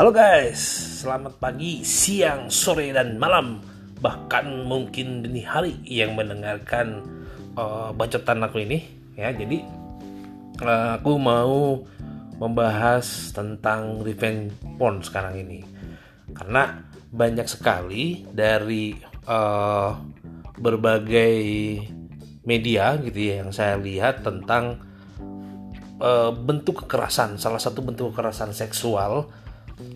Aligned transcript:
Halo 0.00 0.16
guys, 0.16 0.56
selamat 1.04 1.36
pagi, 1.36 1.84
siang, 1.84 2.48
sore, 2.48 2.88
dan 2.88 3.20
malam. 3.20 3.60
Bahkan 4.00 4.64
mungkin 4.64 5.20
dini 5.20 5.44
hari 5.44 5.76
yang 5.84 6.16
mendengarkan 6.16 7.04
uh, 7.52 7.92
bacotan 7.92 8.40
aku 8.40 8.64
ini. 8.64 8.80
Ya 9.12 9.28
Jadi 9.28 9.60
uh, 10.64 10.96
aku 10.96 11.20
mau 11.20 11.84
membahas 12.40 13.28
tentang 13.36 14.00
revenge 14.00 14.56
porn 14.80 15.04
sekarang 15.04 15.36
ini. 15.36 15.60
Karena 16.32 16.80
banyak 17.12 17.44
sekali 17.44 18.24
dari 18.24 18.96
uh, 19.28 20.00
berbagai 20.56 21.36
media 22.48 22.96
gitu 23.04 23.20
ya 23.20 23.44
yang 23.44 23.52
saya 23.52 23.76
lihat 23.76 24.24
tentang 24.24 24.80
uh, 26.00 26.32
bentuk 26.32 26.88
kekerasan 26.88 27.36
salah 27.36 27.60
satu 27.60 27.84
bentuk 27.84 28.16
kekerasan 28.16 28.56
seksual 28.56 29.28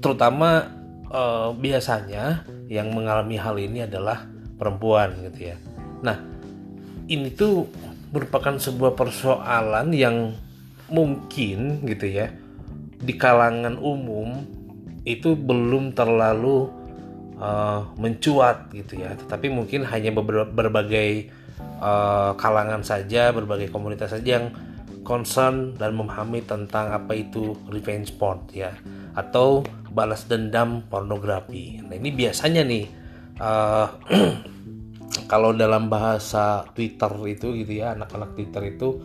terutama 0.00 0.68
uh, 1.10 1.50
biasanya 1.56 2.44
yang 2.68 2.92
mengalami 2.92 3.36
hal 3.38 3.56
ini 3.56 3.84
adalah 3.84 4.26
perempuan 4.58 5.14
gitu 5.30 5.52
ya. 5.52 5.56
Nah, 6.04 6.20
ini 7.08 7.32
tuh 7.32 7.68
merupakan 8.14 8.54
sebuah 8.56 8.94
persoalan 8.94 9.90
yang 9.90 10.36
mungkin 10.86 11.82
gitu 11.88 12.06
ya 12.06 12.28
di 13.00 13.16
kalangan 13.16 13.80
umum 13.80 14.44
itu 15.04 15.36
belum 15.36 15.92
terlalu 15.92 16.72
uh, 17.36 17.84
mencuat 18.00 18.72
gitu 18.72 19.04
ya, 19.04 19.12
tetapi 19.20 19.52
mungkin 19.52 19.84
hanya 19.84 20.08
berbagai 20.48 21.28
uh, 21.84 22.32
kalangan 22.40 22.80
saja, 22.80 23.28
berbagai 23.36 23.68
komunitas 23.68 24.16
saja 24.16 24.40
yang 24.40 24.46
concern 25.04 25.76
dan 25.76 25.94
memahami 25.94 26.42
tentang 26.42 26.90
apa 26.90 27.12
itu 27.14 27.54
revenge 27.68 28.16
porn 28.16 28.48
ya 28.50 28.72
atau 29.14 29.62
balas 29.94 30.26
dendam 30.26 30.82
pornografi. 30.90 31.78
Nah 31.84 31.94
ini 31.94 32.10
biasanya 32.10 32.66
nih 32.66 32.84
uh, 33.38 33.86
kalau 35.32 35.54
dalam 35.54 35.86
bahasa 35.86 36.66
Twitter 36.74 37.12
itu 37.30 37.54
gitu 37.62 37.72
ya 37.84 37.94
anak-anak 37.94 38.34
Twitter 38.34 38.74
itu 38.74 38.98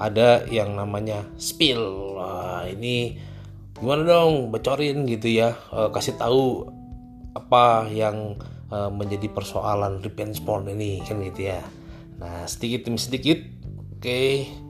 ada 0.00 0.48
yang 0.48 0.72
namanya 0.72 1.28
spill. 1.36 2.16
Nah, 2.16 2.64
ini 2.64 3.18
gimana 3.76 4.06
dong 4.06 4.48
bocorin 4.48 5.04
gitu 5.04 5.28
ya 5.28 5.58
uh, 5.74 5.90
kasih 5.92 6.16
tahu 6.16 6.70
apa 7.34 7.90
yang 7.90 8.38
uh, 8.70 8.88
menjadi 8.88 9.28
persoalan 9.28 10.00
revenge 10.00 10.40
porn 10.40 10.70
ini 10.70 11.04
kan 11.04 11.20
gitu 11.20 11.52
ya. 11.52 11.60
Nah 12.22 12.46
sedikit 12.48 12.88
demi 12.88 12.96
sedikit 12.96 13.42
oke 13.98 14.61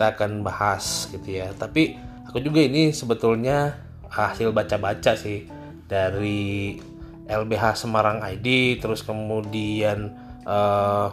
kita 0.00 0.16
akan 0.16 0.40
bahas 0.40 1.12
gitu 1.12 1.44
ya. 1.44 1.52
Tapi 1.52 1.92
aku 2.24 2.40
juga 2.40 2.64
ini 2.64 2.88
sebetulnya 2.88 3.76
hasil 4.08 4.48
baca-baca 4.48 5.12
sih 5.12 5.44
dari 5.84 6.80
LBH 7.28 7.84
Semarang 7.84 8.24
ID 8.24 8.80
terus 8.80 9.04
kemudian 9.04 10.16
uh, 10.48 11.12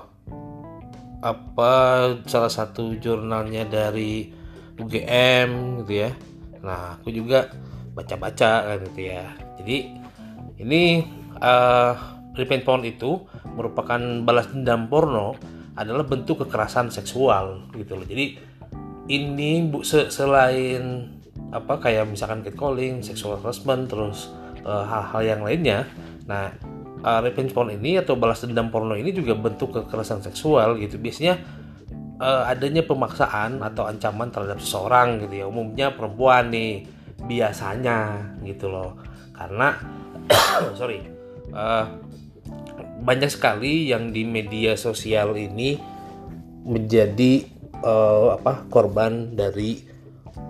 apa 1.19 1.73
salah 2.31 2.47
satu 2.47 2.95
jurnalnya 2.95 3.67
dari 3.67 4.31
UGM 4.79 5.83
gitu 5.83 6.07
ya. 6.07 6.15
Nah 6.63 6.95
aku 6.95 7.11
juga 7.11 7.51
baca-baca 7.91 8.71
kan 8.71 8.79
gitu 8.87 9.03
ya. 9.03 9.35
Jadi 9.59 9.99
ini 10.63 11.03
uh, 11.43 12.23
revenge 12.39 12.63
porn 12.63 12.87
itu 12.87 13.19
merupakan 13.51 13.99
balas 14.23 14.47
dendam 14.47 14.87
porno 14.87 15.35
adalah 15.75 16.07
bentuk 16.07 16.47
kekerasan 16.47 16.87
seksual 16.87 17.67
gitu 17.75 17.99
loh. 17.99 18.07
Jadi 18.07 18.46
ini 19.07 19.63
bu 19.63 19.83
selain 19.87 21.15
apa 21.51 21.79
kayak 21.79 22.11
misalkan 22.11 22.43
catcalling, 22.43 22.99
sexual 22.99 23.39
harassment, 23.39 23.87
terus 23.87 24.31
eh, 24.61 24.83
hal-hal 24.83 25.23
uh, 25.23 25.25
yang 25.25 25.41
lainnya. 25.47 25.87
Nah, 26.27 26.51
uh, 27.07 27.19
revenge 27.23 27.55
porn 27.55 27.71
ini 27.71 27.99
atau 28.03 28.19
balas 28.19 28.43
dendam 28.43 28.67
porno 28.67 28.99
ini 28.99 29.15
juga 29.15 29.31
bentuk 29.33 29.71
kekerasan 29.75 30.19
seksual 30.19 30.75
gitu. 30.75 30.99
Biasanya 30.99 31.39
uh, 32.19 32.51
adanya 32.51 32.83
pemaksaan 32.83 33.63
atau 33.63 33.87
ancaman 33.87 34.27
terhadap 34.27 34.59
seseorang 34.59 35.23
gitu 35.23 35.43
ya. 35.43 35.45
Umumnya 35.47 35.95
perempuan 35.95 36.51
nih 36.51 36.83
biasanya 37.23 38.27
gitu 38.43 38.67
loh. 38.67 38.99
Karena 39.31 39.71
sorry 40.79 40.99
uh, 41.55 41.85
banyak 43.07 43.31
sekali 43.31 43.87
yang 43.87 44.11
di 44.11 44.27
media 44.27 44.75
sosial 44.75 45.37
ini 45.39 45.79
menjadi 46.67 47.56
uh, 47.83 48.37
apa 48.39 48.65
korban 48.69 49.33
dari 49.35 49.83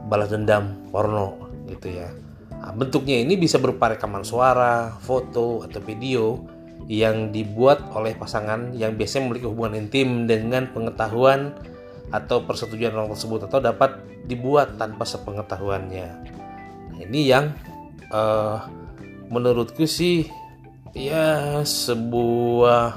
balas 0.07 0.31
dendam 0.31 0.87
porno 0.91 1.51
gitu 1.67 1.91
ya. 1.91 2.11
Nah, 2.57 2.73
bentuknya 2.73 3.21
ini 3.21 3.37
bisa 3.37 3.61
berupa 3.61 3.93
rekaman 3.93 4.25
suara, 4.25 4.97
foto, 4.99 5.61
atau 5.63 5.79
video 5.83 6.41
yang 6.87 7.35
dibuat 7.35 7.91
oleh 7.91 8.15
pasangan 8.15 8.71
yang 8.71 8.95
biasanya 8.95 9.27
memiliki 9.27 9.47
hubungan 9.51 9.75
intim 9.87 10.25
dengan 10.25 10.71
pengetahuan 10.71 11.51
atau 12.09 12.47
persetujuan 12.47 12.95
orang 12.95 13.11
tersebut 13.11 13.51
atau 13.51 13.59
dapat 13.59 13.99
dibuat 14.25 14.79
tanpa 14.79 15.03
sepengetahuannya. 15.03 16.07
Nah, 16.95 16.99
ini 17.03 17.21
yang 17.27 17.51
uh, 18.09 18.63
menurutku 19.27 19.83
sih 19.83 20.27
ya 20.95 21.61
sebuah 21.67 22.95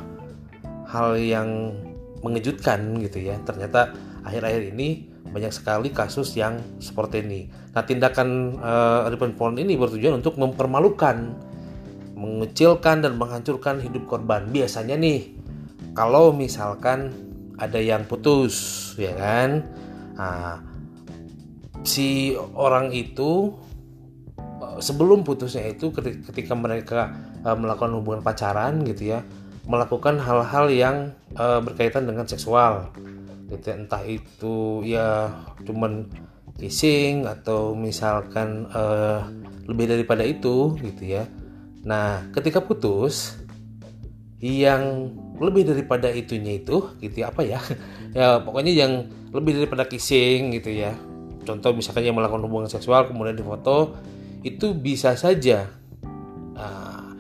hal 0.89 1.19
yang 1.19 1.75
mengejutkan 2.23 2.97
gitu 3.03 3.19
ya. 3.29 3.37
Ternyata 3.43 3.91
akhir-akhir 4.25 4.77
ini 4.77 5.09
banyak 5.31 5.53
sekali 5.55 5.89
kasus 5.95 6.35
yang 6.35 6.59
seperti 6.83 7.23
ini. 7.23 7.41
Nah, 7.77 7.87
tindakan 7.87 8.59
uh, 8.59 9.07
revenge 9.07 9.37
porn 9.39 9.55
ini 9.61 9.79
bertujuan 9.79 10.19
untuk 10.19 10.41
mempermalukan, 10.41 11.37
mengecilkan 12.19 13.07
dan 13.07 13.15
menghancurkan 13.15 13.79
hidup 13.79 14.11
korban. 14.11 14.51
Biasanya 14.51 14.99
nih, 14.99 15.31
kalau 15.95 16.35
misalkan 16.35 17.15
ada 17.61 17.79
yang 17.79 18.09
putus, 18.09 18.93
ya 18.99 19.15
kan, 19.15 19.63
nah, 20.19 20.59
si 21.87 22.35
orang 22.57 22.91
itu 22.91 23.55
eh, 24.37 24.79
sebelum 24.83 25.23
putusnya 25.23 25.65
itu 25.69 25.93
ketika 25.97 26.53
mereka 26.57 27.13
uh, 27.47 27.55
melakukan 27.55 27.95
hubungan 27.97 28.23
pacaran 28.25 28.83
gitu 28.83 29.15
ya, 29.17 29.21
melakukan 29.69 30.19
hal-hal 30.19 30.67
yang 30.73 30.97
uh, 31.39 31.63
berkaitan 31.63 32.09
dengan 32.09 32.27
seksual. 32.27 32.91
Entah 33.51 34.05
itu 34.07 34.87
ya 34.87 35.31
cuman 35.67 36.07
kissing 36.61 37.25
atau 37.25 37.73
misalkan 37.73 38.69
uh, 38.71 39.27
lebih 39.67 39.91
daripada 39.91 40.23
itu 40.23 40.77
gitu 40.79 41.03
ya. 41.03 41.25
Nah 41.87 42.29
ketika 42.31 42.61
putus 42.61 43.41
yang 44.41 45.13
lebih 45.41 45.69
daripada 45.69 46.09
itunya 46.13 46.61
itu 46.61 46.95
gitu 47.01 47.25
ya 47.25 47.33
apa 47.33 47.43
ya? 47.43 47.61
Ya 48.11 48.43
pokoknya 48.43 48.75
yang 48.75 49.07
lebih 49.31 49.63
daripada 49.63 49.87
kissing 49.87 50.51
gitu 50.51 50.75
ya. 50.75 50.99
Contoh 51.47 51.71
misalkan 51.71 52.03
yang 52.03 52.19
melakukan 52.19 52.43
hubungan 52.43 52.67
seksual 52.67 53.07
kemudian 53.07 53.39
difoto 53.39 53.95
itu 54.43 54.75
bisa 54.75 55.15
saja 55.15 55.71
uh, 56.59 57.11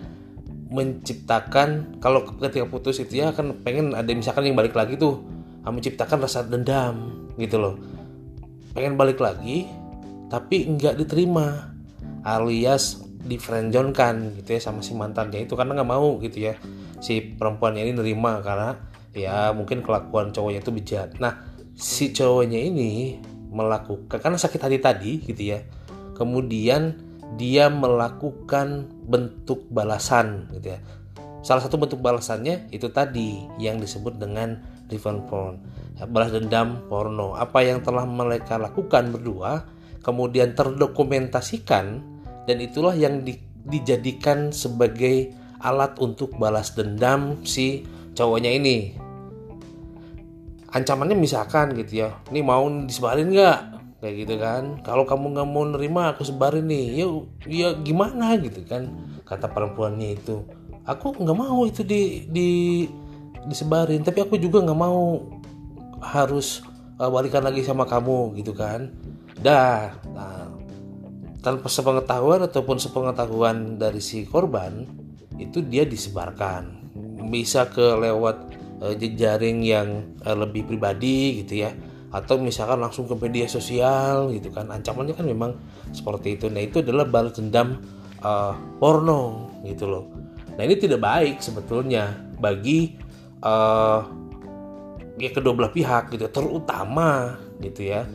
menciptakan 0.70 1.98
kalau 2.02 2.26
ketika 2.38 2.66
putus 2.66 3.02
itu 3.02 3.22
ya 3.22 3.30
kan 3.30 3.54
pengen 3.62 3.94
ada 3.94 4.10
misalkan 4.10 4.50
yang 4.50 4.58
balik 4.58 4.74
lagi 4.74 4.98
tuh 4.98 5.22
menciptakan 5.68 6.24
rasa 6.24 6.46
dendam 6.48 7.28
gitu 7.36 7.60
loh. 7.60 7.76
Pengen 8.72 8.96
balik 8.96 9.20
lagi 9.20 9.68
tapi 10.32 10.64
nggak 10.64 10.96
diterima. 11.04 11.68
Alias 12.20 13.00
di 13.04 13.40
friendzone 13.40 13.92
gitu 14.40 14.56
ya 14.56 14.60
sama 14.60 14.80
si 14.80 14.92
mantannya 14.92 15.44
itu 15.44 15.56
karena 15.56 15.76
nggak 15.76 15.90
mau 15.90 16.16
gitu 16.20 16.52
ya. 16.52 16.54
Si 17.00 17.20
perempuannya 17.20 17.84
ini 17.84 17.92
nerima 17.96 18.40
karena 18.40 18.76
ya 19.12 19.52
mungkin 19.56 19.82
kelakuan 19.82 20.30
cowoknya 20.30 20.62
itu 20.62 20.70
bejat 20.70 21.18
nah 21.18 21.42
si 21.74 22.14
cowoknya 22.14 22.62
ini 22.62 23.18
melakukan 23.50 24.22
karena 24.22 24.38
sakit 24.38 24.60
hati 24.60 24.78
tadi 24.78 25.12
gitu 25.24 25.56
ya. 25.56 25.60
Kemudian 26.14 27.10
dia 27.40 27.72
melakukan 27.72 28.90
bentuk 29.08 29.66
balasan 29.72 30.50
gitu 30.54 30.76
ya. 30.76 30.80
Salah 31.40 31.64
satu 31.64 31.80
bentuk 31.80 32.04
balasannya 32.04 32.68
itu 32.68 32.92
tadi 32.92 33.48
yang 33.56 33.80
disebut 33.80 34.20
dengan 34.20 34.60
revenge 34.90 35.24
porn 35.30 35.56
balas 36.08 36.32
dendam 36.32 36.86
porno. 36.88 37.36
Apa 37.36 37.60
yang 37.60 37.84
telah 37.84 38.08
mereka 38.08 38.56
lakukan 38.56 39.12
berdua 39.12 39.68
kemudian 40.00 40.56
terdokumentasikan 40.56 41.84
dan 42.48 42.56
itulah 42.56 42.96
yang 42.96 43.20
di, 43.20 43.36
dijadikan 43.68 44.48
sebagai 44.48 45.36
alat 45.60 46.00
untuk 46.00 46.32
balas 46.40 46.72
dendam 46.72 47.44
si 47.44 47.84
cowoknya 48.16 48.50
ini. 48.56 48.96
Ancamannya 50.70 51.18
misalkan 51.18 51.74
gitu 51.76 52.06
ya 52.06 52.08
ini 52.32 52.40
mau 52.40 52.64
disebarin 52.64 53.28
nggak? 53.34 53.60
Kayak 54.00 54.14
gitu 54.24 54.34
kan. 54.40 54.80
Kalau 54.80 55.04
kamu 55.04 55.36
nggak 55.36 55.48
mau 55.50 55.64
nerima 55.68 56.16
aku 56.16 56.24
sebarin 56.24 56.64
nih. 56.64 57.04
Ya 57.04 57.06
ya 57.44 57.68
gimana 57.76 58.32
gitu 58.40 58.64
kan 58.64 58.88
kata 59.28 59.52
perempuannya 59.52 60.16
itu. 60.16 60.40
Aku 60.88 61.12
nggak 61.12 61.36
mau 61.36 61.68
itu 61.68 61.84
di 61.84 62.24
di 62.32 62.48
disebarin 63.48 64.04
tapi 64.04 64.20
aku 64.20 64.36
juga 64.36 64.60
nggak 64.60 64.80
mau 64.80 65.24
harus 66.00 66.64
uh, 67.00 67.08
balikan 67.08 67.44
lagi 67.44 67.64
sama 67.64 67.88
kamu 67.88 68.36
gitu 68.40 68.52
kan. 68.52 68.92
Dah 69.40 69.96
nah, 70.12 70.52
tanpa 71.40 71.72
sepengetahuan 71.72 72.44
ataupun 72.44 72.76
sepengetahuan 72.76 73.80
dari 73.80 74.00
si 74.04 74.28
korban 74.28 74.84
itu 75.40 75.64
dia 75.64 75.88
disebarkan. 75.88 76.92
Bisa 77.32 77.68
ke 77.72 77.96
lewat 77.96 78.36
uh, 78.84 78.94
jejaring 78.96 79.64
yang 79.64 79.88
uh, 80.24 80.36
lebih 80.36 80.68
pribadi 80.68 81.40
gitu 81.44 81.64
ya. 81.64 81.72
Atau 82.10 82.42
misalkan 82.42 82.82
langsung 82.82 83.06
ke 83.06 83.14
media 83.16 83.46
sosial 83.46 84.34
gitu 84.34 84.50
kan. 84.50 84.68
Ancamannya 84.68 85.14
kan 85.14 85.24
memang 85.24 85.56
seperti 85.94 86.36
itu. 86.36 86.50
Nah 86.50 86.60
itu 86.60 86.82
adalah 86.82 87.06
balas 87.06 87.38
dendam 87.38 87.80
uh, 88.20 88.52
porno 88.82 89.52
gitu 89.62 89.86
loh. 89.86 90.04
Nah 90.58 90.62
ini 90.66 90.76
tidak 90.76 91.00
baik 91.00 91.40
sebetulnya 91.40 92.10
bagi 92.36 92.98
uh, 93.44 94.00
ya 95.20 95.30
kedua 95.32 95.52
belah 95.52 95.72
pihak 95.72 96.12
gitu 96.16 96.28
terutama 96.32 97.36
gitu 97.60 97.92
ya 97.92 98.08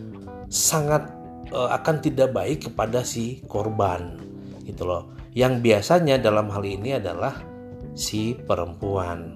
sangat 0.49 1.05
uh, 1.53 1.69
akan 1.73 2.01
tidak 2.01 2.33
baik 2.33 2.69
kepada 2.69 3.05
si 3.05 3.41
korban 3.45 4.17
gitu 4.65 4.85
loh. 4.87 5.13
Yang 5.35 5.61
biasanya 5.61 6.15
dalam 6.17 6.47
hal 6.47 6.63
ini 6.63 6.95
adalah 6.95 7.35
si 7.93 8.33
perempuan. 8.33 9.35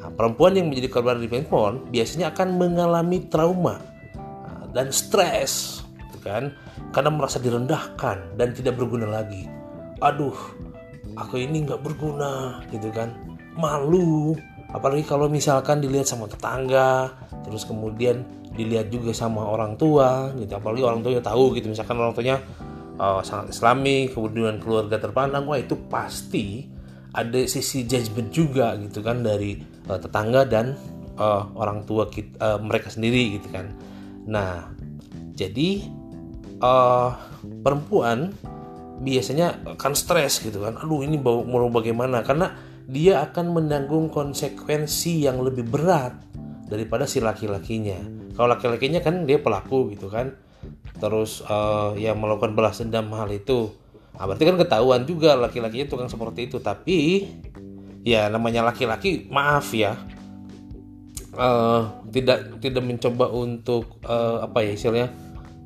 Nah, 0.00 0.12
perempuan 0.12 0.56
yang 0.56 0.68
menjadi 0.68 0.88
korban 0.88 1.20
revenge 1.20 1.48
porn 1.48 1.74
biasanya 1.92 2.32
akan 2.32 2.56
mengalami 2.56 3.28
trauma 3.28 3.80
nah, 4.16 4.64
dan 4.72 4.88
stres 4.88 5.84
gitu 6.08 6.18
kan 6.24 6.52
karena 6.92 7.10
merasa 7.12 7.36
direndahkan 7.36 8.36
dan 8.36 8.48
tidak 8.56 8.80
berguna 8.80 9.08
lagi. 9.08 9.48
Aduh 10.00 10.36
aku 11.18 11.40
ini 11.42 11.66
nggak 11.66 11.82
berguna 11.84 12.64
gitu 12.72 12.88
kan 12.94 13.12
malu 13.58 14.36
apalagi 14.70 15.02
kalau 15.06 15.26
misalkan 15.26 15.82
dilihat 15.82 16.06
sama 16.06 16.30
tetangga 16.30 17.14
terus 17.46 17.66
kemudian 17.66 18.22
dilihat 18.54 18.90
juga 18.90 19.14
sama 19.14 19.46
orang 19.46 19.78
tua 19.78 20.34
gitu. 20.36 20.52
Apalagi 20.58 20.82
orang 20.82 21.00
tuanya 21.00 21.22
tahu 21.22 21.54
gitu 21.56 21.70
misalkan 21.70 21.96
orang 21.98 22.14
tuanya 22.14 22.36
uh, 22.98 23.22
sangat 23.24 23.54
islami 23.54 24.10
kemudian 24.10 24.58
keluarga 24.60 25.00
terpandang 25.00 25.46
wah 25.46 25.58
itu 25.58 25.78
pasti 25.88 26.68
ada 27.10 27.40
sisi 27.50 27.86
judgment 27.86 28.30
juga 28.30 28.78
gitu 28.78 29.02
kan 29.02 29.22
dari 29.24 29.58
uh, 29.90 29.98
tetangga 29.98 30.46
dan 30.46 30.78
uh, 31.18 31.50
orang 31.58 31.82
tua 31.82 32.06
kita, 32.06 32.38
uh, 32.38 32.58
mereka 32.62 32.92
sendiri 32.92 33.40
gitu 33.40 33.48
kan. 33.50 33.74
Nah 34.30 34.70
jadi 35.34 35.82
uh, 36.62 37.10
perempuan 37.64 38.30
biasanya 39.00 39.64
akan 39.74 39.92
stres 39.96 40.44
gitu 40.44 40.62
kan. 40.62 40.76
Aduh 40.78 41.02
ini 41.02 41.16
mau 41.18 41.42
bagaimana? 41.72 42.20
Karena 42.20 42.52
dia 42.90 43.22
akan 43.22 43.54
menanggung 43.54 44.10
konsekuensi 44.10 45.22
yang 45.22 45.38
lebih 45.38 45.62
berat 45.62 46.10
daripada 46.66 47.06
si 47.06 47.22
laki-lakinya. 47.22 48.02
Kalau 48.34 48.50
laki-lakinya 48.50 48.98
kan 48.98 49.30
dia 49.30 49.38
pelaku 49.38 49.94
gitu 49.94 50.10
kan. 50.10 50.34
Terus 50.98 51.40
uh, 51.46 51.94
yang 51.94 52.18
melakukan 52.18 52.52
balas 52.52 52.82
dendam 52.82 53.08
hal 53.14 53.30
itu. 53.30 53.70
Nah, 54.18 54.26
berarti 54.26 54.44
kan 54.44 54.56
ketahuan 54.58 55.02
juga 55.06 55.38
laki-laki 55.38 55.86
itu 55.86 55.94
kan 55.94 56.10
seperti 56.10 56.50
itu. 56.50 56.58
Tapi 56.58 57.30
ya 58.02 58.26
namanya 58.26 58.66
laki-laki 58.66 59.30
maaf 59.30 59.70
ya. 59.70 59.94
Uh, 61.30 62.02
tidak 62.10 62.58
tidak 62.58 62.82
mencoba 62.82 63.30
untuk 63.30 64.02
uh, 64.02 64.42
apa 64.44 64.66
ya 64.66 64.72
istilahnya? 64.74 65.08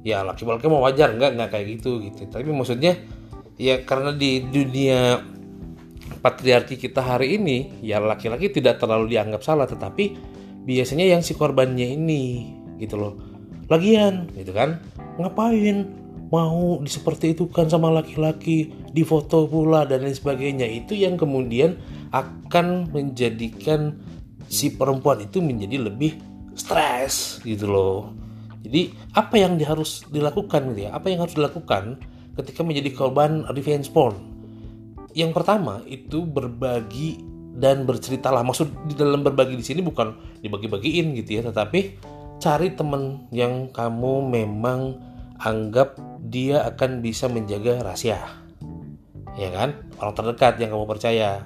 Ya 0.04 0.20
laki-laki 0.20 0.68
mau 0.68 0.84
wajar 0.84 1.16
nggak 1.16 1.40
nggak 1.40 1.50
kayak 1.50 1.66
gitu 1.80 2.04
gitu. 2.04 2.28
Tapi 2.28 2.52
maksudnya 2.52 3.00
ya 3.56 3.80
karena 3.82 4.12
di 4.12 4.44
dunia 4.44 5.24
patriarki 6.24 6.80
kita 6.80 7.04
hari 7.04 7.36
ini 7.36 7.84
ya 7.84 8.00
laki-laki 8.00 8.48
tidak 8.48 8.80
terlalu 8.80 9.12
dianggap 9.12 9.44
salah 9.44 9.68
tetapi 9.68 10.16
biasanya 10.64 11.04
yang 11.04 11.20
si 11.20 11.36
korbannya 11.36 11.84
ini 11.84 12.48
gitu 12.80 12.96
loh. 12.96 13.20
Lagian 13.68 14.32
gitu 14.32 14.56
kan? 14.56 14.80
Ngapain 15.20 15.84
mau 16.32 16.80
seperti 16.88 17.36
itu 17.36 17.44
kan 17.52 17.68
sama 17.68 17.92
laki-laki 17.92 18.72
di 18.72 19.04
foto 19.04 19.44
pula 19.44 19.84
dan 19.84 20.08
lain 20.08 20.16
sebagainya. 20.16 20.64
Itu 20.64 20.96
yang 20.96 21.20
kemudian 21.20 21.76
akan 22.16 22.88
menjadikan 22.88 24.00
si 24.48 24.72
perempuan 24.72 25.20
itu 25.20 25.44
menjadi 25.44 25.76
lebih 25.92 26.16
stres 26.56 27.44
gitu 27.44 27.68
loh. 27.68 28.16
Jadi 28.64 28.96
apa 29.12 29.36
yang 29.36 29.60
harus 29.60 30.08
dilakukan 30.08 30.72
gitu 30.72 30.88
ya? 30.88 30.96
Apa 30.96 31.12
yang 31.12 31.20
harus 31.20 31.36
dilakukan 31.36 32.00
ketika 32.40 32.64
menjadi 32.64 32.96
korban 32.96 33.44
revenge 33.52 33.92
porn 33.92 34.33
yang 35.14 35.30
pertama 35.30 35.80
itu 35.86 36.26
berbagi 36.26 37.22
dan 37.54 37.86
berceritalah 37.86 38.42
maksud 38.42 38.90
di 38.90 38.98
dalam 38.98 39.22
berbagi 39.22 39.54
di 39.54 39.62
sini 39.62 39.80
bukan 39.80 40.42
dibagi-bagiin 40.42 41.14
gitu 41.22 41.38
ya 41.38 41.42
tetapi 41.48 41.96
cari 42.42 42.74
temen 42.74 43.30
yang 43.30 43.70
kamu 43.70 44.26
memang 44.26 44.98
anggap 45.40 45.96
dia 46.24 46.64
akan 46.68 47.04
bisa 47.04 47.28
menjaga 47.28 47.84
rahasia. 47.84 48.20
Ya 49.34 49.50
kan? 49.50 49.92
Orang 49.98 50.14
terdekat 50.14 50.60
yang 50.62 50.76
kamu 50.76 50.86
percaya. 50.86 51.42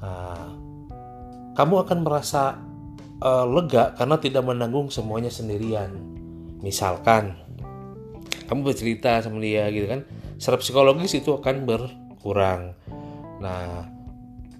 Nah, 0.00 0.48
kamu 1.54 1.84
akan 1.84 1.98
merasa 2.02 2.56
uh, 3.20 3.44
lega 3.44 3.92
karena 3.94 4.16
tidak 4.18 4.42
menanggung 4.46 4.88
semuanya 4.88 5.28
sendirian. 5.28 5.92
Misalkan 6.64 7.36
kamu 8.48 8.72
bercerita 8.72 9.20
sama 9.20 9.38
dia 9.38 9.68
gitu 9.70 9.86
kan. 9.86 10.00
Secara 10.40 10.58
psikologis 10.58 11.14
itu 11.14 11.30
akan 11.36 11.68
berkurang 12.22 12.78
nah 13.42 13.90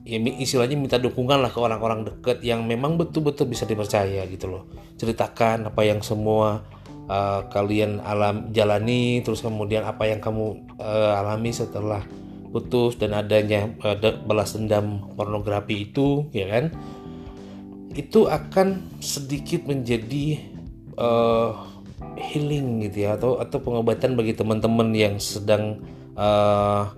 ya 0.03 0.19
istilahnya 0.19 0.75
minta 0.75 0.99
dukungan 0.99 1.39
lah 1.39 1.51
ke 1.51 1.59
orang-orang 1.63 2.03
deket 2.03 2.43
yang 2.43 2.67
memang 2.67 2.99
betul-betul 2.99 3.47
bisa 3.47 3.63
dipercaya 3.67 4.27
gitu 4.27 4.51
loh. 4.51 4.67
Ceritakan 4.99 5.71
apa 5.71 5.83
yang 5.87 6.03
semua 6.03 6.67
uh, 7.07 7.47
kalian 7.47 8.03
alam 8.03 8.51
jalani 8.51 9.23
terus 9.23 9.47
kemudian 9.47 9.87
apa 9.87 10.11
yang 10.11 10.19
kamu 10.19 10.67
uh, 10.83 11.19
alami 11.23 11.55
setelah 11.55 12.03
putus 12.51 12.99
dan 12.99 13.15
adanya 13.15 13.71
uh, 13.87 13.97
balas 14.27 14.59
dendam 14.59 15.15
pornografi 15.15 15.87
itu 15.87 16.27
ya 16.35 16.51
kan? 16.51 16.75
Itu 17.95 18.27
akan 18.27 18.99
sedikit 18.99 19.71
menjadi 19.71 20.43
uh, 20.99 21.71
healing 22.19 22.91
gitu 22.91 23.07
ya 23.07 23.15
atau 23.15 23.39
atau 23.39 23.63
pengobatan 23.63 24.19
bagi 24.19 24.35
teman-teman 24.35 24.91
yang 24.91 25.15
sedang 25.23 25.79
uh, 26.19 26.91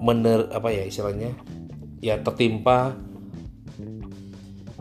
mener 0.00 0.48
apa 0.52 0.68
ya 0.72 0.84
istilahnya? 0.86 1.32
Ya 2.00 2.20
tertimpa 2.20 2.94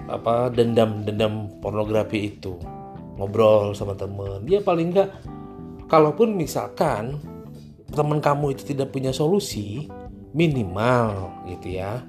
apa 0.05 0.53
dendam-dendam 0.53 1.61
pornografi 1.63 2.35
itu. 2.35 2.59
Ngobrol 3.15 3.71
sama 3.73 3.95
temen. 3.95 4.43
Dia 4.43 4.59
paling 4.59 4.91
enggak 4.91 5.09
kalaupun 5.87 6.35
misalkan 6.35 7.17
teman 7.95 8.19
kamu 8.19 8.57
itu 8.57 8.75
tidak 8.75 8.91
punya 8.91 9.15
solusi 9.15 9.87
minimal 10.35 11.31
gitu 11.47 11.79
ya 11.79 12.03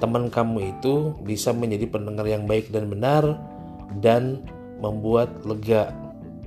teman 0.00 0.32
kamu 0.32 0.74
itu 0.76 1.12
bisa 1.22 1.52
menjadi 1.52 1.86
pendengar 1.86 2.24
yang 2.24 2.48
baik 2.48 2.72
dan 2.72 2.88
benar 2.88 3.36
dan 4.00 4.40
membuat 4.80 5.44
lega 5.44 5.92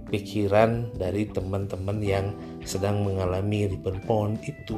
pikiran 0.10 0.90
dari 0.98 1.30
teman-teman 1.30 2.02
yang 2.02 2.26
sedang 2.66 3.06
mengalami 3.06 3.70
ribbon 3.70 3.98
porn 4.06 4.32
itu. 4.42 4.78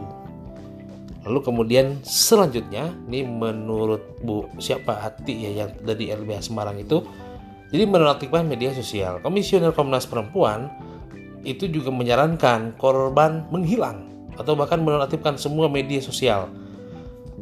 Lalu 1.26 1.40
kemudian 1.42 1.86
selanjutnya, 2.06 2.94
ini 3.10 3.26
menurut 3.26 4.22
Bu 4.22 4.46
siapa 4.62 4.94
hati 4.94 5.50
ya 5.50 5.66
yang 5.66 5.72
dari 5.82 6.14
LBH 6.14 6.54
Semarang 6.54 6.78
itu, 6.78 7.02
jadi 7.74 7.90
menonaktifkan 7.90 8.46
media 8.46 8.70
sosial. 8.78 9.18
Komisioner 9.26 9.74
Komnas 9.74 10.06
Perempuan 10.06 10.70
itu 11.42 11.66
juga 11.66 11.90
menyarankan 11.90 12.78
korban 12.78 13.50
menghilang 13.50 14.06
atau 14.38 14.54
bahkan 14.54 14.82
menonaktifkan 14.82 15.42
semua 15.42 15.66
media 15.66 15.98
sosial. 15.98 16.50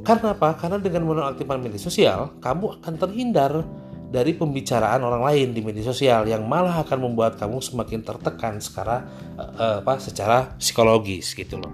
Karena 0.04 0.32
apa? 0.36 0.56
Karena 0.56 0.80
dengan 0.80 1.04
menonaktifkan 1.08 1.60
media 1.60 1.80
sosial, 1.80 2.36
kamu 2.40 2.80
akan 2.80 2.94
terhindar 2.96 3.68
dari 4.14 4.38
pembicaraan 4.38 5.02
orang 5.02 5.26
lain 5.26 5.48
di 5.58 5.62
media 5.66 5.90
sosial 5.90 6.30
yang 6.30 6.46
malah 6.46 6.86
akan 6.86 7.02
membuat 7.02 7.36
kamu 7.36 7.60
semakin 7.60 8.06
tertekan 8.06 8.62
secara 8.62 9.10
uh, 9.36 9.82
apa 9.82 9.98
secara 9.98 10.54
psikologis 10.62 11.34
gitu 11.34 11.58
loh. 11.58 11.74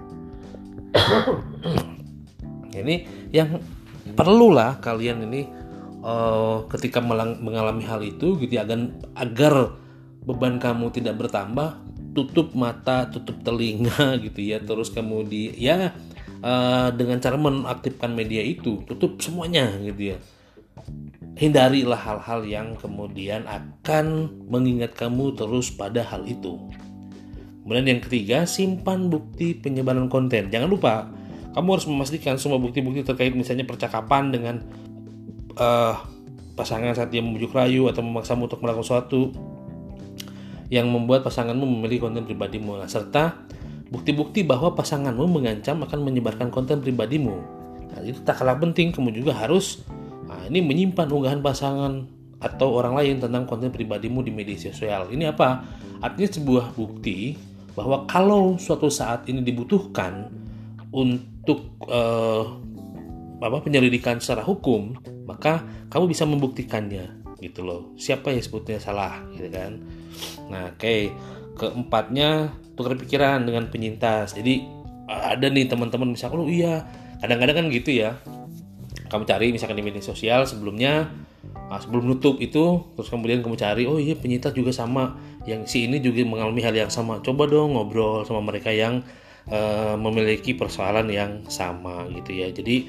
Ini 2.74 3.28
yang 3.34 3.58
perlulah 4.14 4.78
kalian 4.80 5.26
ini 5.26 5.46
uh, 6.02 6.66
ketika 6.70 7.02
mengalami 7.04 7.84
hal 7.84 8.00
itu 8.02 8.36
gitu 8.40 8.52
ya, 8.56 8.64
agar 8.64 8.90
agar 9.16 9.54
beban 10.20 10.60
kamu 10.60 10.92
tidak 10.92 11.16
bertambah 11.16 11.80
tutup 12.12 12.52
mata 12.52 13.08
tutup 13.08 13.40
telinga 13.46 14.14
gitu 14.24 14.40
ya 14.42 14.58
terus 14.60 14.90
kemudian 14.90 15.54
ya 15.56 15.94
uh, 16.44 16.88
dengan 16.92 17.20
cara 17.20 17.36
menaktifkan 17.36 18.12
media 18.12 18.42
itu 18.44 18.82
tutup 18.88 19.20
semuanya 19.20 19.70
gitu 19.80 20.16
ya. 20.16 20.18
Hindarilah 21.40 21.96
hal-hal 21.96 22.40
yang 22.44 22.68
kemudian 22.76 23.48
akan 23.48 24.28
mengingat 24.48 24.92
kamu 24.92 25.32
terus 25.36 25.72
pada 25.72 26.04
hal 26.04 26.28
itu. 26.28 26.58
Kemudian 27.64 27.96
yang 27.96 28.00
ketiga 28.02 28.44
simpan 28.44 29.08
bukti 29.08 29.56
penyebaran 29.56 30.08
konten. 30.12 30.52
Jangan 30.52 30.68
lupa 30.68 31.08
kamu 31.50 31.68
harus 31.76 31.86
memastikan 31.90 32.38
semua 32.38 32.62
bukti-bukti 32.62 33.02
terkait 33.02 33.34
misalnya 33.34 33.66
percakapan 33.66 34.30
dengan 34.30 34.56
uh, 35.58 35.98
pasangan 36.54 36.94
saat 36.94 37.10
dia 37.10 37.24
membujuk 37.24 37.56
rayu 37.56 37.90
atau 37.90 38.04
memaksamu 38.04 38.46
untuk 38.46 38.60
melakukan 38.62 38.86
sesuatu 38.86 39.34
yang 40.70 40.86
membuat 40.86 41.26
pasanganmu 41.26 41.66
memilih 41.66 42.06
konten 42.06 42.22
pribadimu 42.22 42.78
nah, 42.78 42.86
serta 42.86 43.50
bukti-bukti 43.90 44.46
bahwa 44.46 44.72
pasanganmu 44.78 45.26
mengancam 45.26 45.82
akan 45.82 45.98
menyebarkan 46.06 46.48
konten 46.48 46.78
pribadimu. 46.78 47.34
Nah, 47.90 47.98
itu 48.06 48.22
tak 48.22 48.38
kalah 48.38 48.54
penting, 48.54 48.94
kamu 48.94 49.10
juga 49.10 49.34
harus 49.34 49.82
nah, 50.30 50.46
ini 50.46 50.62
menyimpan 50.62 51.10
unggahan 51.10 51.42
pasangan 51.42 52.06
atau 52.40 52.72
orang 52.72 52.96
lain 52.96 53.14
tentang 53.18 53.44
konten 53.44 53.74
pribadimu 53.74 54.22
di 54.22 54.30
media 54.30 54.56
sosial. 54.56 55.10
Ini 55.10 55.34
apa? 55.34 55.66
Artinya 56.00 56.30
sebuah 56.30 56.72
bukti 56.72 57.34
bahwa 57.74 58.06
kalau 58.06 58.56
suatu 58.56 58.88
saat 58.88 59.26
ini 59.26 59.42
dibutuhkan 59.42 60.30
untuk 60.94 61.29
uh, 61.48 62.44
apa 63.40 63.58
penyelidikan 63.64 64.20
secara 64.20 64.44
hukum, 64.44 64.96
maka 65.24 65.64
kamu 65.88 66.12
bisa 66.12 66.28
membuktikannya 66.28 67.38
gitu 67.40 67.64
loh. 67.64 67.96
Siapa 67.96 68.32
yang 68.34 68.44
sebutnya 68.44 68.76
salah 68.76 69.24
gitu 69.32 69.48
kan. 69.48 69.80
Nah, 70.52 70.72
oke. 70.72 70.80
Okay. 70.80 71.02
Keempatnya 71.60 72.56
tukar 72.80 72.96
pikiran 72.96 73.44
dengan 73.44 73.68
penyintas 73.68 74.32
jadi 74.32 74.64
ada 75.04 75.52
nih 75.52 75.68
teman-teman 75.68 76.16
misalkan 76.16 76.40
oh 76.40 76.48
iya 76.48 76.88
kadang-kadang 77.20 77.60
kan 77.60 77.66
gitu 77.68 77.92
ya 77.92 78.16
kamu 79.12 79.28
cari 79.28 79.46
misalkan 79.52 79.76
di 79.76 79.84
media 79.84 80.00
sosial 80.00 80.48
sebelumnya 80.48 81.12
nah, 81.68 81.76
sebelum 81.76 82.08
nutup 82.08 82.40
itu 82.40 82.80
terus 82.96 83.12
kemudian 83.12 83.44
kamu 83.44 83.60
cari 83.60 83.84
oh 83.84 84.00
iya 84.00 84.16
penyintas 84.16 84.56
juga 84.56 84.72
sama 84.72 85.20
yang 85.44 85.68
si 85.68 85.84
ini 85.84 86.00
juga 86.00 86.24
mengalami 86.24 86.64
hal 86.64 86.72
yang 86.72 86.88
sama 86.88 87.20
coba 87.20 87.44
dong 87.44 87.76
ngobrol 87.76 88.24
sama 88.24 88.40
mereka 88.40 88.72
yang 88.72 89.04
uh, 89.50 89.94
memiliki 89.98 90.56
persoalan 90.56 91.10
yang 91.10 91.44
sama 91.50 92.06
gitu 92.14 92.30
ya 92.32 92.48
jadi 92.54 92.86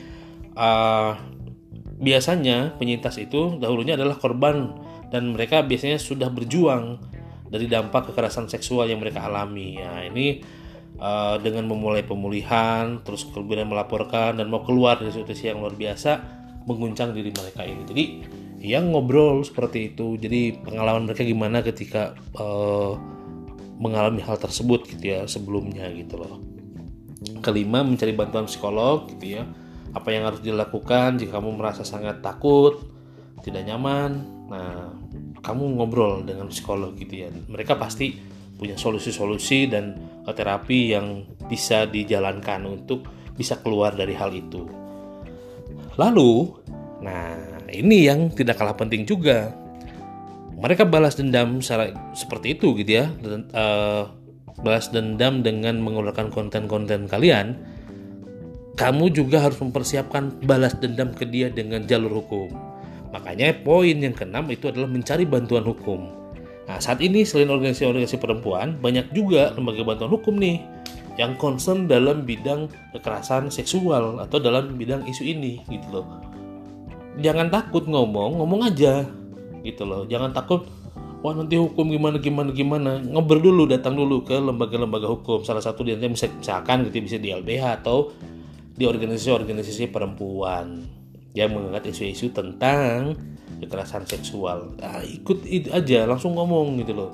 uh, 0.55 1.17
biasanya 2.01 2.73
penyintas 2.81 3.21
itu 3.21 3.61
dahulunya 3.61 3.93
adalah 3.93 4.17
korban 4.17 4.73
dan 5.13 5.35
mereka 5.35 5.61
biasanya 5.61 5.99
sudah 6.01 6.31
berjuang 6.31 6.97
dari 7.51 7.67
dampak 7.67 8.09
kekerasan 8.09 8.47
seksual 8.47 8.87
yang 8.87 9.03
mereka 9.03 9.27
alami. 9.27 9.77
Ya, 9.77 10.07
ini 10.07 10.39
uh, 10.97 11.35
dengan 11.43 11.67
memulai 11.67 12.01
pemulihan, 12.01 13.03
terus 13.03 13.27
kemudian 13.27 13.67
melaporkan 13.67 14.39
dan 14.39 14.47
mau 14.47 14.63
keluar 14.63 14.97
dari 14.97 15.11
situasi 15.11 15.51
yang 15.51 15.59
luar 15.59 15.75
biasa, 15.75 16.11
mengguncang 16.63 17.11
diri 17.11 17.29
mereka 17.35 17.67
ini. 17.67 17.83
Jadi 17.83 18.03
yang 18.63 18.95
ngobrol 18.95 19.43
seperti 19.43 19.93
itu. 19.93 20.15
Jadi 20.15 20.63
pengalaman 20.63 21.11
mereka 21.11 21.27
gimana 21.27 21.59
ketika 21.59 22.15
uh, 22.39 22.95
mengalami 23.77 24.23
hal 24.23 24.39
tersebut 24.39 24.87
gitu 24.87 25.11
ya 25.11 25.27
sebelumnya 25.27 25.91
gitu 25.91 26.17
loh. 26.17 26.50
Kelima 27.41 27.85
mencari 27.85 28.13
bantuan 28.17 28.49
psikolog 28.49 29.09
gitu 29.17 29.37
ya. 29.39 29.43
Apa 29.91 30.09
yang 30.09 30.25
harus 30.29 30.41
dilakukan 30.41 31.19
jika 31.21 31.37
kamu 31.37 31.59
merasa 31.59 31.85
sangat 31.85 32.23
takut, 32.23 32.81
tidak 33.43 33.67
nyaman. 33.67 34.23
Nah, 34.47 34.91
kamu 35.41 35.81
ngobrol 35.81 36.21
dengan 36.21 36.47
psikolog 36.47 36.93
gitu 36.95 37.25
ya 37.27 37.29
mereka 37.49 37.75
pasti 37.75 38.13
punya 38.55 38.77
solusi-solusi 38.77 39.65
dan 39.65 39.97
terapi 40.29 40.93
yang 40.93 41.25
bisa 41.49 41.89
dijalankan 41.89 42.61
untuk 42.69 43.09
bisa 43.33 43.57
keluar 43.57 43.97
dari 43.97 44.13
hal 44.13 44.29
itu 44.31 44.69
lalu 45.97 46.53
nah 47.01 47.33
ini 47.73 48.05
yang 48.05 48.29
tidak 48.29 48.61
kalah 48.61 48.77
penting 48.77 49.03
juga 49.03 49.49
mereka 50.61 50.85
balas 50.85 51.17
dendam 51.17 51.57
secara 51.57 51.89
seperti 52.13 52.53
itu 52.53 52.77
gitu 52.77 53.01
ya 53.01 53.09
dan, 53.17 53.49
uh, 53.57 54.05
balas 54.59 54.91
dendam 54.91 55.39
dengan 55.39 55.79
mengeluarkan 55.79 56.27
konten-konten 56.27 57.07
kalian 57.07 57.55
kamu 58.75 59.13
juga 59.15 59.47
harus 59.47 59.59
mempersiapkan 59.63 60.43
balas 60.43 60.75
dendam 60.79 61.15
ke 61.15 61.23
dia 61.23 61.47
dengan 61.47 61.87
jalur 61.87 62.19
hukum 62.19 62.71
Makanya 63.11 63.51
poin 63.61 63.95
yang 63.99 64.15
keenam 64.15 64.47
itu 64.47 64.71
adalah 64.71 64.87
mencari 64.87 65.27
bantuan 65.27 65.67
hukum. 65.67 66.07
Nah, 66.65 66.79
saat 66.79 67.03
ini 67.03 67.27
selain 67.27 67.51
organisasi-organisasi 67.51 68.17
perempuan, 68.17 68.79
banyak 68.79 69.11
juga 69.11 69.51
lembaga 69.51 69.83
bantuan 69.83 70.11
hukum 70.15 70.39
nih 70.39 70.63
yang 71.19 71.35
concern 71.35 71.91
dalam 71.91 72.23
bidang 72.23 72.71
kekerasan 72.95 73.51
seksual 73.51 74.23
atau 74.23 74.39
dalam 74.39 74.79
bidang 74.79 75.03
isu 75.03 75.27
ini 75.27 75.59
gitu 75.67 75.99
loh. 75.99 76.07
Jangan 77.19 77.51
takut 77.51 77.83
ngomong, 77.83 78.39
ngomong 78.39 78.71
aja 78.71 79.03
gitu 79.67 79.83
loh. 79.83 80.07
Jangan 80.07 80.31
takut 80.31 80.63
wah 81.21 81.33
nanti 81.37 81.57
hukum 81.57 81.93
gimana 81.93 82.17
gimana 82.17 82.49
gimana. 82.49 82.91
Ngobrol 83.01 83.41
dulu, 83.41 83.63
datang 83.69 83.93
dulu 83.93 84.25
ke 84.25 84.35
lembaga-lembaga 84.37 85.07
hukum. 85.09 85.45
Salah 85.45 85.61
satu 85.61 85.85
di 85.85 85.93
misalkan 85.95 86.89
gitu 86.89 86.97
bisa 87.01 87.17
di 87.21 87.29
LBH 87.29 87.81
atau 87.81 88.13
di 88.73 88.83
organisasi-organisasi 88.89 89.93
perempuan. 89.93 90.85
Yang 91.31 91.49
mengangkat 91.55 91.83
isu-isu 91.95 92.33
tentang 92.35 93.15
kekerasan 93.61 94.03
seksual. 94.09 94.75
Nah, 94.81 94.99
ikut 95.05 95.47
itu 95.47 95.71
aja 95.71 96.03
langsung 96.09 96.35
ngomong 96.35 96.81
gitu 96.81 96.91
loh. 96.97 97.11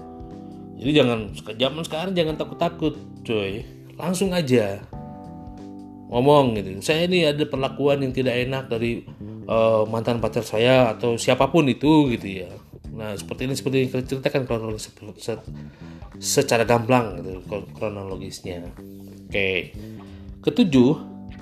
Jadi 0.78 0.92
jangan 0.94 1.20
zaman 1.58 1.84
sekarang 1.86 2.12
jangan 2.16 2.36
takut-takut 2.38 2.96
coy 3.26 3.66
langsung 3.98 4.32
aja 4.32 4.82
ngomong 6.08 6.56
gitu. 6.56 6.70
Saya 6.80 7.10
ini 7.10 7.28
ada 7.28 7.44
perlakuan 7.44 8.00
yang 8.00 8.14
tidak 8.14 8.38
enak 8.48 8.70
dari 8.72 9.04
uh, 9.50 9.84
mantan 9.90 10.22
pacar 10.22 10.46
saya 10.46 10.94
atau 10.94 11.18
siapa 11.18 11.50
pun 11.50 11.66
itu 11.68 12.14
gitu 12.14 12.46
ya 12.46 12.50
nah 12.98 13.14
seperti 13.14 13.46
ini 13.46 13.54
seperti 13.54 13.76
yang 13.86 13.90
ceritakan 13.94 14.50
kronologis 14.50 14.90
secara 16.18 16.66
gamblang 16.66 17.22
gitu 17.22 17.46
kronologisnya. 17.78 18.74
Oke. 19.30 19.72
Ketujuh 20.42 20.92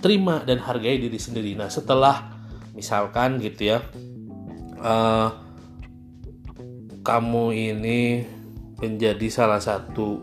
terima 0.03 0.43
dan 0.43 0.59
hargai 0.59 0.99
diri 0.99 1.15
sendiri. 1.15 1.55
Nah 1.55 1.71
setelah 1.71 2.35
misalkan 2.75 3.39
gitu 3.39 3.71
ya 3.71 3.79
uh, 4.83 5.31
kamu 7.05 7.45
ini 7.55 8.27
menjadi 8.75 9.27
salah 9.31 9.63
satu 9.63 10.19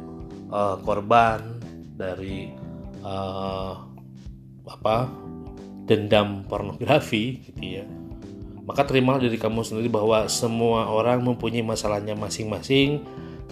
uh, 0.53 0.77
korban 0.85 1.41
dari 1.97 2.53
uh, 3.01 3.73
apa 4.69 5.09
dendam 5.89 6.45
pornografi 6.45 7.41
gitu 7.49 7.81
ya 7.81 7.85
maka 8.62 8.87
terimalah 8.87 9.19
diri 9.19 9.38
kamu 9.38 9.66
sendiri 9.66 9.90
bahwa 9.90 10.26
semua 10.31 10.87
orang 10.87 11.19
mempunyai 11.23 11.66
masalahnya 11.66 12.14
masing-masing 12.14 13.02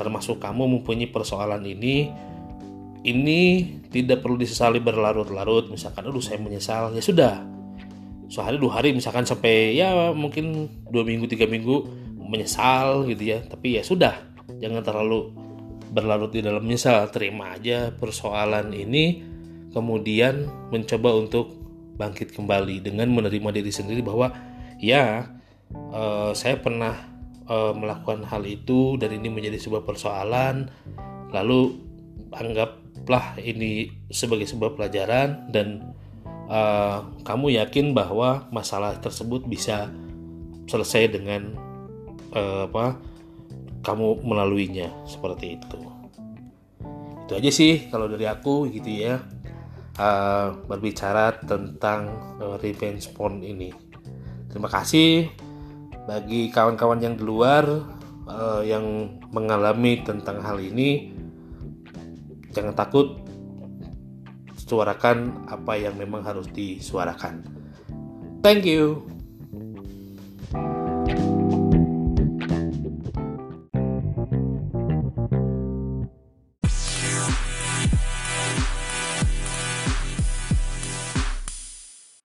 termasuk 0.00 0.40
kamu 0.40 0.80
mempunyai 0.80 1.12
persoalan 1.12 1.60
ini. 1.68 2.08
Ini 3.00 3.40
tidak 3.92 4.24
perlu 4.24 4.40
disesali 4.40 4.80
berlarut-larut. 4.80 5.68
Misalkan 5.68 6.08
aduh 6.08 6.24
saya 6.24 6.40
menyesal. 6.40 6.96
Ya 6.96 7.04
sudah. 7.04 7.44
Sehari 8.32 8.56
dua 8.56 8.80
hari 8.80 8.96
misalkan 8.96 9.28
sampai 9.28 9.76
ya 9.76 10.14
mungkin 10.16 10.72
dua 10.88 11.04
minggu 11.04 11.28
tiga 11.28 11.44
minggu 11.44 11.84
menyesal 12.16 13.04
gitu 13.08 13.36
ya. 13.36 13.44
Tapi 13.44 13.76
ya 13.76 13.82
sudah 13.84 14.16
jangan 14.60 14.80
terlalu 14.80 15.32
berlarut 15.92 16.32
di 16.32 16.40
dalam 16.44 16.64
menyesal. 16.64 17.08
Terima 17.12 17.56
aja 17.56 17.92
persoalan 17.92 18.72
ini 18.72 19.24
kemudian 19.72 20.48
mencoba 20.72 21.16
untuk 21.16 21.56
bangkit 21.96 22.32
kembali 22.32 22.84
dengan 22.84 23.08
menerima 23.12 23.48
diri 23.52 23.72
sendiri 23.72 24.00
bahwa 24.00 24.32
ya 24.80 25.28
uh, 25.92 26.32
saya 26.32 26.58
pernah 26.58 26.96
uh, 27.46 27.72
melakukan 27.76 28.24
hal 28.26 28.42
itu 28.46 28.96
dan 28.96 29.14
ini 29.14 29.28
menjadi 29.28 29.58
sebuah 29.58 29.82
persoalan. 29.84 30.70
Lalu 31.30 31.60
anggaplah 32.30 33.38
ini 33.42 33.90
sebagai 34.10 34.46
sebuah 34.46 34.74
pelajaran 34.74 35.50
dan 35.50 35.94
uh, 36.50 37.06
kamu 37.26 37.60
yakin 37.62 37.92
bahwa 37.94 38.50
masalah 38.50 38.98
tersebut 38.98 39.46
bisa 39.46 39.90
selesai 40.66 41.10
dengan 41.10 41.54
uh, 42.34 42.70
apa 42.70 42.98
kamu 43.82 44.22
melaluinya 44.22 44.90
seperti 45.06 45.58
itu. 45.58 45.78
Itu 47.26 47.32
aja 47.38 47.50
sih 47.50 47.90
kalau 47.92 48.10
dari 48.10 48.26
aku 48.26 48.70
gitu 48.70 48.90
ya. 48.90 49.18
Uh, 50.00 50.56
berbicara 50.64 51.44
tentang 51.44 52.08
uh, 52.40 52.56
revenge 52.56 53.12
porn 53.12 53.44
ini 53.44 53.89
terima 54.50 54.68
kasih 54.68 55.30
bagi 56.04 56.50
kawan-kawan 56.50 56.98
yang 56.98 57.14
di 57.14 57.24
luar 57.24 57.64
uh, 58.26 58.62
yang 58.66 59.16
mengalami 59.30 60.02
tentang 60.02 60.42
hal 60.42 60.58
ini 60.58 61.14
jangan 62.50 62.74
takut 62.74 63.22
suarakan 64.70 65.50
apa 65.50 65.74
yang 65.74 65.98
memang 65.98 66.22
harus 66.22 66.46
disuarakan. 66.46 67.42
Thank 68.38 68.62
you. 68.70 69.19